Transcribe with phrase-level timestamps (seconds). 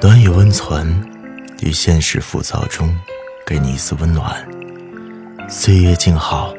[0.00, 0.88] 短语温存，
[1.60, 2.98] 于现实浮躁中，
[3.46, 4.48] 给你一丝温暖。
[5.46, 6.54] 岁月静好，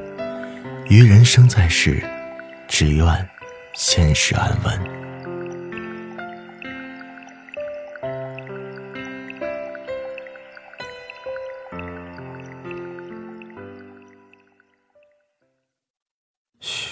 [0.88, 2.08] 于人生在世，
[2.68, 3.30] 只愿
[3.74, 4.80] 现实安稳。
[16.60, 16.92] 嘘，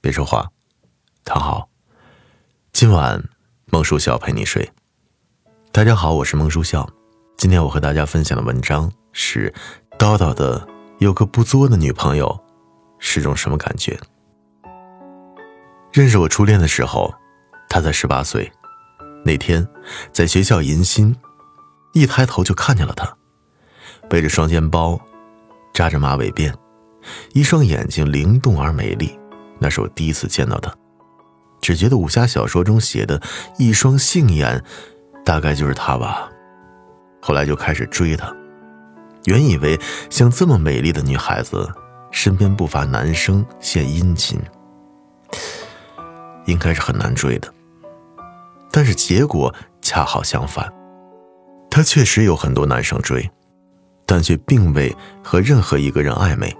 [0.00, 0.50] 别说话，
[1.26, 1.68] 躺好。
[2.72, 3.22] 今晚。
[3.70, 4.66] 孟叔要陪你睡。
[5.70, 6.88] 大家好，我是孟书笑。
[7.36, 9.52] 今天我和大家分享的文章是
[9.98, 10.66] 《叨叨的
[10.98, 12.36] 有个不作的女朋友
[12.98, 13.96] 是种什么感觉》。
[15.92, 17.14] 认识我初恋的时候，
[17.68, 18.50] 他才十八岁。
[19.24, 19.64] 那天
[20.10, 21.14] 在学校迎新，
[21.92, 23.16] 一抬头就看见了他，
[24.08, 24.98] 背着双肩包，
[25.74, 26.52] 扎着马尾辫，
[27.34, 29.16] 一双眼睛灵动而美丽。
[29.60, 30.74] 那是我第一次见到他。
[31.60, 33.20] 只觉得武侠小说中写的
[33.58, 34.64] 一双杏眼，
[35.28, 36.26] 大概就是她吧。
[37.20, 38.34] 后来就开始追她，
[39.26, 41.70] 原以为像这么美丽的女孩子，
[42.10, 44.40] 身边不乏男生献殷勤，
[46.46, 47.52] 应该是很难追的。
[48.70, 50.72] 但是结果恰好相反，
[51.70, 53.30] 她确实有很多男生追，
[54.06, 56.56] 但却并未和任何一个人暧昧。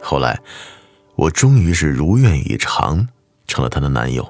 [0.00, 0.40] 后来，
[1.16, 3.08] 我终于是如愿以偿。
[3.48, 4.26] 成了她的男友，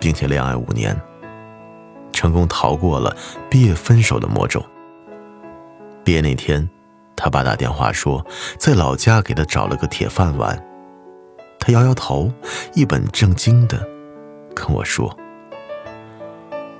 [0.00, 0.94] 并且恋爱五年，
[2.18, 3.16] 成功逃过了
[3.48, 4.60] 毕业分手的魔咒。
[6.02, 6.68] 毕业那天，
[7.14, 8.26] 他爸打电话说
[8.58, 10.60] 在老家给他找了个铁饭碗，
[11.60, 12.28] 他摇摇头，
[12.74, 13.78] 一本正经的
[14.52, 15.16] 跟我说：“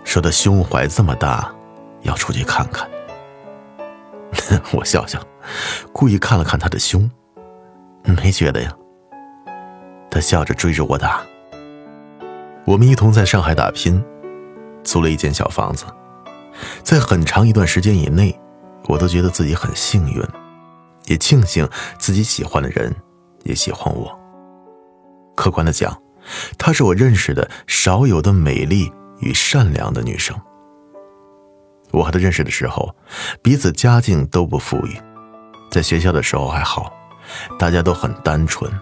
[0.02, 1.48] 说他胸怀这么大，
[2.02, 2.90] 要出去看看。
[4.74, 5.20] ”我笑笑，
[5.92, 7.08] 故意看了看他的胸，
[8.02, 8.74] 没觉得呀。
[10.10, 11.22] 他笑着追着我打。
[12.64, 14.04] 我们一同在上海打拼，
[14.88, 15.84] 租了一间小房子，
[16.82, 18.34] 在很长一段时间以内，
[18.86, 20.24] 我都觉得自己很幸运，
[21.04, 21.68] 也庆幸
[21.98, 22.90] 自己喜欢的人
[23.44, 24.18] 也喜欢我。
[25.36, 25.94] 客观的讲，
[26.56, 28.90] 她是我认识的少有的美丽
[29.20, 30.34] 与善良的女生。
[31.90, 32.94] 我和她认识的时候，
[33.42, 34.98] 彼此家境都不富裕，
[35.70, 36.90] 在学校的时候还好，
[37.58, 38.72] 大家都很单纯，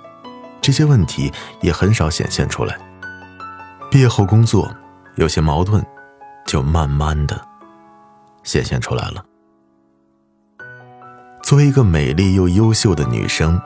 [0.61, 2.79] 这些问题也很少显现出来。
[3.91, 4.73] 毕业后工作，
[5.17, 5.85] 有些矛盾，
[6.47, 7.39] 就慢慢的
[8.43, 9.25] 显现出来了。
[11.43, 13.61] 作为一个美丽又优秀的女生，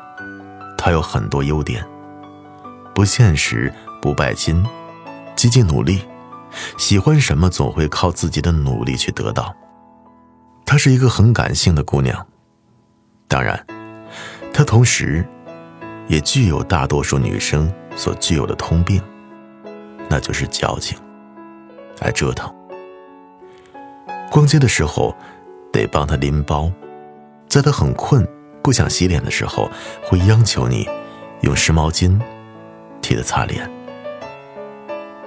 [0.76, 1.86] 她有很多优点：
[2.94, 4.66] 不现实、不拜金、
[5.36, 6.02] 积极努力，
[6.76, 9.54] 喜欢什么总会靠自己的努力去得到。
[10.66, 12.26] 她是一个很感性的姑娘，
[13.28, 13.64] 当然，
[14.52, 15.26] 她同时
[16.06, 19.02] 也具有大多数女生所具有的通病。
[20.08, 20.98] 那就是矫情，
[22.00, 22.52] 爱折腾。
[24.30, 25.12] 逛街的时候，
[25.72, 26.70] 得帮他拎包；
[27.48, 28.24] 在他很困、
[28.62, 29.68] 不想洗脸的时候，
[30.04, 30.88] 会央求你
[31.40, 32.16] 用湿毛巾
[33.02, 33.68] 替他擦脸。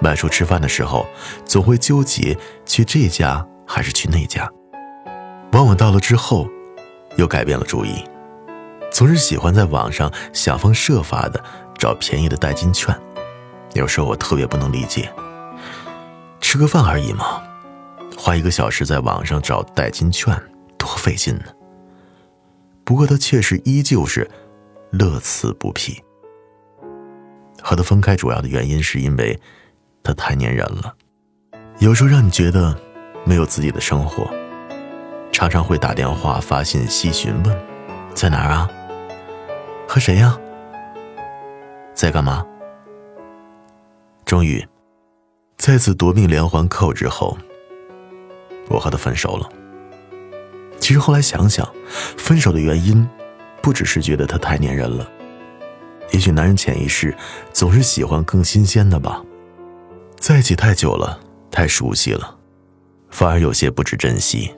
[0.03, 1.05] 外出吃饭的时候，
[1.43, 4.49] 总会纠结去这家还是去那家。
[5.51, 6.47] 往往到了之后，
[7.17, 8.05] 又改变了主意，
[8.89, 11.43] 总是喜欢在网上想方设法的
[11.77, 12.97] 找便宜的代金券。
[13.73, 15.11] 有时候我特别不能理解，
[16.39, 17.43] 吃个饭而已嘛，
[18.23, 20.33] 花一个小时在网上找代金券，
[20.77, 21.43] 多费劲呢。
[22.85, 24.25] 不过他确实依旧是
[24.91, 26.01] 乐此不疲。
[27.61, 29.37] 和他分开主要的原因是因为
[30.01, 30.95] 他太粘人了，
[31.79, 32.73] 有时候让你觉得
[33.25, 34.25] 没有自己的生活，
[35.29, 37.61] 常常会打电话发信息询问，
[38.15, 38.71] 在哪儿啊？
[39.85, 40.39] 和谁呀？
[41.93, 42.45] 在干嘛？
[44.23, 44.65] 终于，
[45.57, 47.37] 再次夺命连环扣之后，
[48.73, 49.49] 我和他分手了。
[50.79, 51.65] 其实后来想想，
[52.17, 53.07] 分手的原因
[53.61, 55.09] 不只是觉得他太粘人了，
[56.11, 57.15] 也许男人潜意识
[57.53, 59.23] 总是喜欢更新鲜的吧。
[60.17, 62.37] 在一起太久了，太熟悉了，
[63.09, 64.53] 反而有些不知珍惜。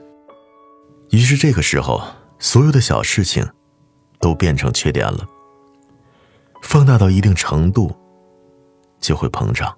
[1.10, 2.02] 于是这个时候，
[2.38, 3.48] 所有的小事情
[4.18, 5.24] 都变成缺点了，
[6.62, 7.94] 放大到一定程度。
[8.98, 9.72] 就会膨胀。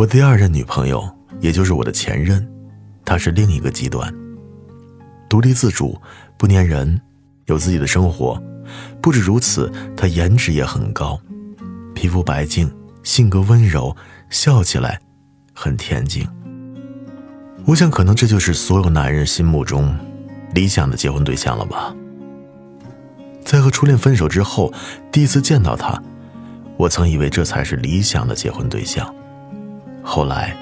[0.00, 1.06] 我第二任女朋友，
[1.40, 2.50] 也就是我的前任，
[3.04, 4.10] 她是另一个极端。
[5.28, 6.00] 独立自主，
[6.38, 6.98] 不粘人，
[7.44, 8.42] 有自己的生活。
[9.02, 11.20] 不止如此，她颜值也很高，
[11.94, 13.94] 皮肤白净，性格温柔，
[14.30, 14.98] 笑起来
[15.52, 16.26] 很恬静。
[17.66, 19.94] 我想，可能这就是所有男人心目中
[20.54, 21.94] 理想的结婚对象了吧。
[23.44, 24.72] 在和初恋分手之后，
[25.12, 26.02] 第一次见到他，
[26.78, 29.14] 我曾以为这才是理想的结婚对象。
[30.02, 30.56] 后来，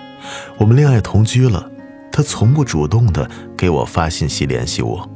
[0.58, 1.70] 我们恋爱同居了，
[2.10, 5.08] 他从不主动的给我发信息联系我，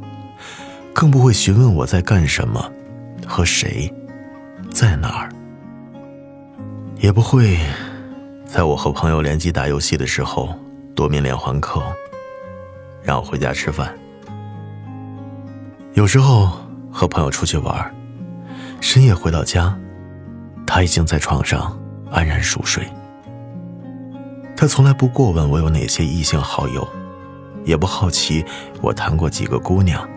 [0.92, 2.70] 更不会询问我在干什么，
[3.26, 3.92] 和谁，
[4.70, 5.28] 在哪儿，
[6.98, 7.58] 也不会
[8.46, 10.54] 在我和朋友联机打游戏的时候
[10.94, 11.82] 夺命连环扣，
[13.02, 13.92] 让我回家吃饭。
[15.94, 16.50] 有时候
[16.90, 17.94] 和朋友出去玩，
[18.80, 19.76] 深夜回到家，
[20.66, 21.78] 他已经在床上
[22.10, 22.86] 安然熟睡。
[24.62, 26.88] 他从来不过问我有哪些异性好友，
[27.64, 28.44] 也不好奇
[28.80, 30.08] 我谈过几个姑娘，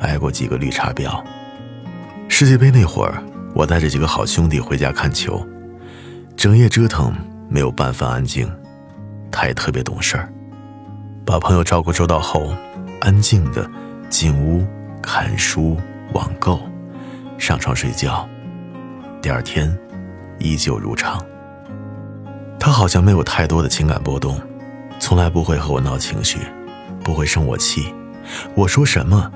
[0.00, 1.22] 挨过几个绿茶婊。
[2.26, 3.22] 世界杯那会儿，
[3.54, 5.46] 我带着几个好兄弟回家看球，
[6.34, 7.14] 整夜折腾，
[7.46, 8.50] 没有半分安静。
[9.30, 10.32] 他也特别懂事儿，
[11.26, 12.54] 把朋友照顾周到后，
[13.02, 13.70] 安静的
[14.08, 14.64] 进屋。
[15.02, 15.76] 看书、
[16.14, 16.58] 网购、
[17.36, 18.26] 上床睡觉，
[19.20, 19.70] 第二天
[20.38, 21.22] 依旧如常。
[22.64, 24.40] 他好像没有太多的情感波动，
[24.98, 26.38] 从来不会和我闹情绪，
[27.04, 27.92] 不会生我气。
[28.54, 29.30] 我说什么，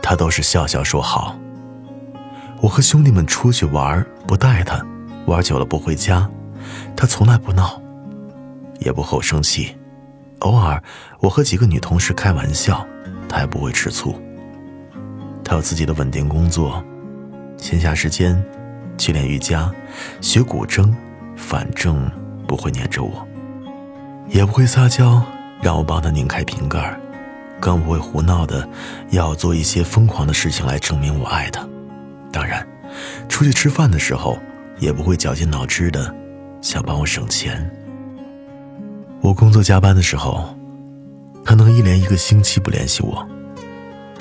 [0.00, 1.36] 他都是笑笑说好。
[2.62, 4.82] 我和兄弟们出去玩，不带他，
[5.26, 6.26] 玩久了不回家，
[6.96, 7.78] 他从来不闹，
[8.78, 9.76] 也不和我生气。
[10.38, 10.82] 偶尔
[11.18, 12.82] 我和几个女同事开玩笑，
[13.28, 14.18] 他也不会吃醋。
[15.44, 16.82] 他有自己的稳定工作，
[17.58, 18.42] 闲暇时间
[18.96, 19.70] 去练瑜伽、
[20.22, 20.90] 学古筝，
[21.36, 22.10] 反正
[22.46, 23.26] 不会黏着我，
[24.28, 25.22] 也不会撒娇
[25.62, 26.98] 让我帮他拧开瓶盖，
[27.60, 28.68] 更不会胡闹的
[29.10, 31.66] 要做一些疯狂的事情来证明我爱他。
[32.32, 32.66] 当然，
[33.28, 34.38] 出去吃饭的时候
[34.78, 36.14] 也不会绞尽脑汁的
[36.60, 37.70] 想帮我省钱。
[39.20, 40.56] 我工作加班的时候，
[41.44, 43.28] 他能一连一个星期不联系我。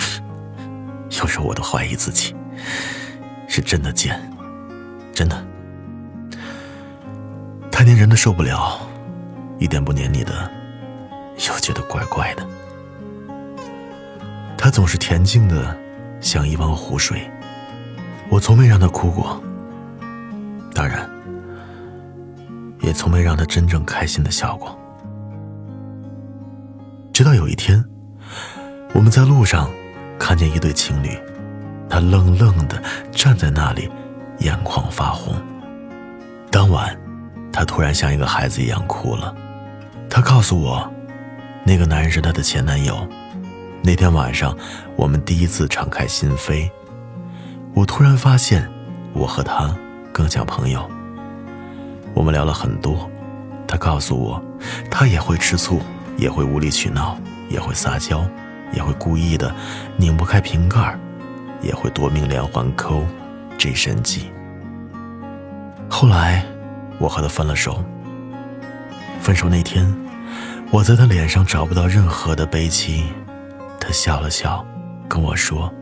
[1.22, 2.36] 有时候我都怀疑自己，
[3.48, 4.20] 是真的贱，
[5.14, 5.46] 真的。
[7.80, 8.78] 太黏人的受不了，
[9.58, 10.52] 一点不黏你的，
[11.48, 12.46] 又觉得怪怪的。
[14.58, 15.78] 他总是恬静的，
[16.20, 17.32] 像一汪湖水，
[18.30, 19.42] 我从没让他哭过，
[20.74, 21.10] 当然，
[22.82, 24.78] 也从没让他真正开心的笑过。
[27.14, 27.82] 直到有一天，
[28.94, 29.70] 我们在路上。
[30.20, 31.18] 看见一对情侣，
[31.90, 33.90] 他愣愣的站在那里，
[34.40, 35.34] 眼眶发红。
[36.52, 36.94] 当晚，
[37.52, 39.34] 他突然像一个孩子一样哭了。
[40.10, 40.92] 他告诉我，
[41.66, 43.08] 那个男人是他的前男友。
[43.82, 44.56] 那天晚上，
[44.96, 46.70] 我们第一次敞开心扉。
[47.74, 48.68] 我突然发现，
[49.14, 49.76] 我和他
[50.12, 50.90] 更像朋友。
[52.14, 53.10] 我们聊了很多。
[53.68, 54.44] 他告诉我，
[54.90, 55.80] 他也会吃醋，
[56.18, 57.18] 也会无理取闹，
[57.50, 58.26] 也会撒娇。
[58.72, 59.52] 也会故意的
[59.98, 60.96] 拧不开瓶盖，
[61.60, 63.04] 也会夺命连环扣，
[63.58, 64.30] 这神技。
[65.90, 66.46] 后来，
[67.00, 67.84] 我和他分了手。
[69.22, 69.92] 分手那天，
[70.72, 73.04] 我在他脸上找不到任何的悲戚，
[73.80, 74.66] 他笑了笑，
[75.08, 75.74] 跟我说：“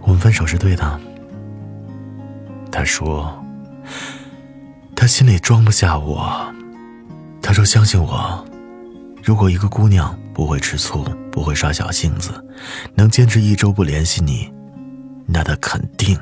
[0.00, 1.00] 我们分手是对的。”
[2.72, 3.32] 他说
[4.96, 6.52] ：“他心里装不下我。”
[7.42, 8.44] 他说：“相信我。”
[9.22, 12.32] 如果一个姑娘不会吃醋，不会耍小性子，
[12.94, 14.52] 能坚持一周不联系你，
[15.26, 16.18] 那她肯定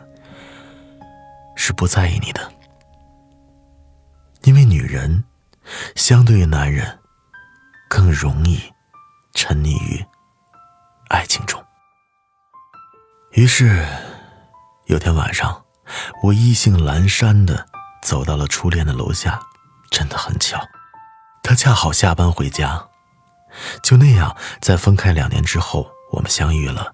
[1.63, 2.51] 是不在意你的。
[4.45, 5.23] 因为女人
[5.95, 6.99] 相对于男人
[7.87, 8.59] 更容易
[9.35, 10.03] 沉溺于
[11.09, 11.63] 爱情中。
[13.33, 13.87] 于是，
[14.87, 15.63] 有天晚上，
[16.23, 17.67] 我意兴阑珊的
[18.03, 19.39] 走到了初恋的楼下，
[19.91, 20.67] 真的很巧，
[21.43, 22.89] 他恰好下班回家。
[23.83, 26.91] 就那样，在分开两年之后，我们相遇了。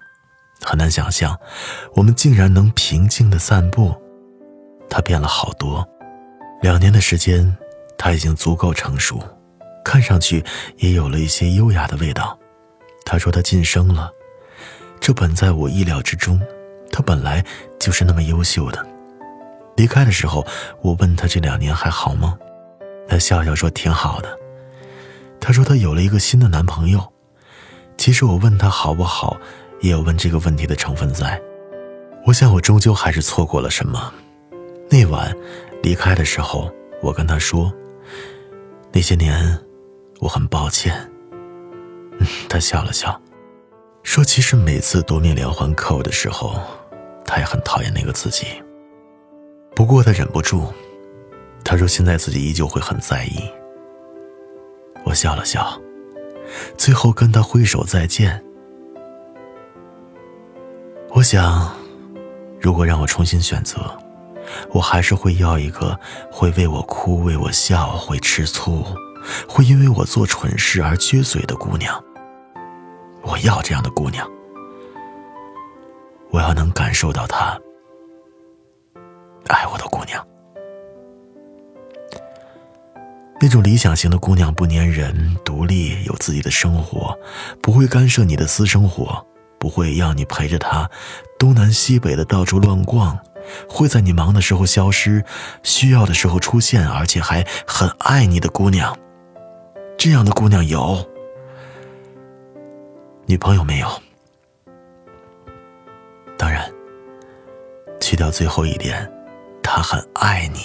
[0.61, 1.39] 很难想象，
[1.95, 4.03] 我们竟然能平静的散步。
[4.89, 5.87] 他变了好多，
[6.61, 7.55] 两年的时间，
[7.97, 9.21] 他已经足够成熟，
[9.83, 10.43] 看上去
[10.77, 12.37] 也有了一些优雅的味道。
[13.05, 14.11] 他说他晋升了，
[14.99, 16.41] 这本在我意料之中。
[16.89, 17.43] 他本来
[17.79, 18.83] 就是那么优秀的。
[19.75, 20.43] 离开的时候，
[20.81, 22.37] 我问他这两年还好吗？
[23.07, 24.37] 他笑笑说挺好的。
[25.39, 27.13] 他说他有了一个新的男朋友。
[27.97, 29.37] 其实我问他好不好，
[29.81, 31.39] 也有问这个问题的成分在。
[32.25, 34.11] 我想我终究还是错过了什么。
[34.89, 35.35] 那晚
[35.83, 37.71] 离开的时候，我跟他说
[38.91, 39.57] ：“那些年，
[40.19, 41.11] 我很抱歉。
[42.49, 43.21] ”他笑了笑，
[44.03, 46.59] 说：“其实每次夺命连环扣的时候，
[47.25, 48.47] 他也很讨厌那个自己。
[49.75, 50.65] 不过他忍不住，
[51.63, 53.39] 他说现在自己依旧会很在意。”
[55.05, 55.79] 我笑了笑，
[56.77, 58.43] 最后跟他挥手再见。
[61.09, 61.71] 我想，
[62.59, 63.97] 如果让我重新选择，
[64.71, 65.99] 我还是会要一个
[66.31, 68.85] 会为我哭、为我笑、会吃醋、
[69.47, 72.03] 会因为我做蠢事而撅嘴的姑娘。
[73.23, 74.25] 我要这样的姑娘，
[76.31, 77.59] 我要能感受到她
[79.47, 80.25] 爱我的姑娘。
[83.39, 87.15] 那种理想型的姑娘不粘人，独立，有自己的生活，
[87.61, 89.23] 不会干涉你的私生活，
[89.59, 90.89] 不会要你陪着她
[91.37, 93.19] 东南西北的到处乱逛，
[93.69, 95.23] 会在你忙的时候消失，
[95.63, 98.97] 需要的时候出现，而且还很爱你的姑娘。
[99.97, 101.03] 这样的姑娘有，
[103.25, 103.87] 女朋友没有？
[106.37, 106.71] 当然，
[107.99, 109.11] 去掉最后一点，
[109.63, 110.59] 她很爱你。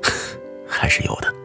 [0.68, 1.43] 还是有的。